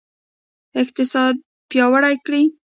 [0.81, 1.35] اقتصاد
[1.69, 2.43] پیاوړی کړئ